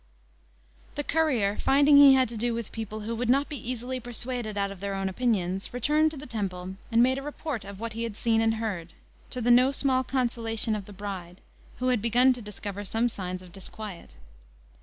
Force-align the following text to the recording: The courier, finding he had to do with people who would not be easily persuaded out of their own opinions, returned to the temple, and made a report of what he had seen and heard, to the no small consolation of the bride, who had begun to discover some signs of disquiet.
The 0.95 1.03
courier, 1.03 1.57
finding 1.57 1.97
he 1.97 2.15
had 2.15 2.27
to 2.29 2.35
do 2.35 2.55
with 2.55 2.71
people 2.71 3.01
who 3.01 3.13
would 3.13 3.29
not 3.29 3.49
be 3.49 3.69
easily 3.69 3.99
persuaded 3.99 4.57
out 4.57 4.71
of 4.71 4.79
their 4.79 4.95
own 4.95 5.07
opinions, 5.07 5.71
returned 5.75 6.09
to 6.09 6.17
the 6.17 6.25
temple, 6.25 6.73
and 6.91 7.03
made 7.03 7.19
a 7.19 7.21
report 7.21 7.63
of 7.63 7.79
what 7.79 7.93
he 7.93 8.01
had 8.01 8.17
seen 8.17 8.41
and 8.41 8.55
heard, 8.55 8.93
to 9.29 9.41
the 9.41 9.51
no 9.51 9.71
small 9.71 10.03
consolation 10.03 10.73
of 10.75 10.85
the 10.85 10.91
bride, 10.93 11.39
who 11.77 11.89
had 11.89 12.01
begun 12.01 12.33
to 12.33 12.41
discover 12.41 12.83
some 12.83 13.09
signs 13.09 13.43
of 13.43 13.51
disquiet. 13.53 14.15